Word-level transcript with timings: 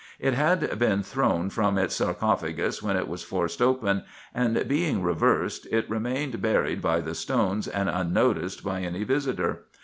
It 0.17 0.33
had 0.33 0.79
been 0.79 1.03
thrown 1.03 1.51
from 1.51 1.77
its 1.77 1.93
sar 1.97 2.15
cophagus 2.15 2.81
when 2.81 2.97
it 2.97 3.07
was 3.07 3.21
forced 3.21 3.61
open, 3.61 4.01
and 4.33 4.67
being 4.67 5.03
reversed 5.03 5.67
it 5.71 5.87
remained 5.87 6.41
buried 6.41 6.81
by 6.81 7.01
the 7.01 7.13
stones, 7.13 7.67
and 7.67 7.87
unnoticed 7.87 8.63
by 8.63 8.81
any 8.81 9.03
visitor. 9.03 9.65